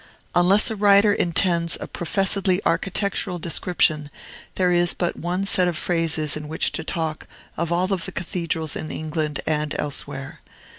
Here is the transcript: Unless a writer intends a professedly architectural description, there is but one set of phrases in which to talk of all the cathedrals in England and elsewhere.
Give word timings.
Unless 0.33 0.71
a 0.71 0.75
writer 0.75 1.13
intends 1.13 1.77
a 1.79 1.85
professedly 1.87 2.59
architectural 2.65 3.37
description, 3.37 4.09
there 4.55 4.71
is 4.71 4.95
but 4.95 5.15
one 5.15 5.45
set 5.45 5.67
of 5.67 5.77
phrases 5.77 6.35
in 6.35 6.47
which 6.47 6.71
to 6.71 6.83
talk 6.83 7.27
of 7.55 7.71
all 7.71 7.85
the 7.85 8.11
cathedrals 8.11 8.75
in 8.75 8.89
England 8.89 9.41
and 9.45 9.75
elsewhere. 9.77 10.39